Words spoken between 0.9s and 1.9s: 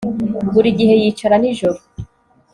yicara nijoro